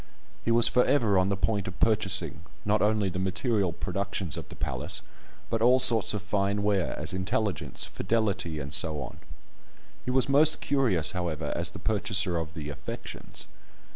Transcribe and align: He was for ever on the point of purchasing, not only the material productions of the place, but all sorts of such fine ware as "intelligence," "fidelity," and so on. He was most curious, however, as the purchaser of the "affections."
He 0.43 0.49
was 0.49 0.67
for 0.67 0.83
ever 0.83 1.19
on 1.19 1.29
the 1.29 1.37
point 1.37 1.67
of 1.67 1.79
purchasing, 1.79 2.41
not 2.65 2.81
only 2.81 3.07
the 3.07 3.19
material 3.19 3.71
productions 3.71 4.35
of 4.35 4.49
the 4.49 4.55
place, 4.55 5.01
but 5.51 5.61
all 5.61 5.79
sorts 5.79 6.15
of 6.15 6.21
such 6.23 6.27
fine 6.27 6.63
ware 6.63 6.97
as 6.97 7.13
"intelligence," 7.13 7.85
"fidelity," 7.85 8.57
and 8.57 8.73
so 8.73 8.99
on. 9.03 9.19
He 10.03 10.09
was 10.09 10.27
most 10.27 10.59
curious, 10.59 11.11
however, 11.11 11.53
as 11.55 11.69
the 11.69 11.77
purchaser 11.77 12.37
of 12.37 12.55
the 12.55 12.71
"affections." 12.71 13.45